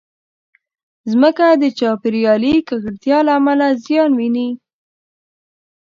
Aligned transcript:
مځکه 1.19 1.47
د 1.63 1.63
چاپېریالي 1.79 2.55
ککړتیا 2.67 3.17
له 3.27 3.31
امله 3.39 3.67
زیان 3.83 4.11
ویني. 4.19 4.49